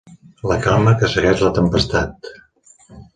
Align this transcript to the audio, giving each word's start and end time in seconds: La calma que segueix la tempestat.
La 0.51 0.55
calma 0.63 0.93
que 1.03 1.09
segueix 1.11 1.43
la 1.47 1.53
tempestat. 1.59 2.31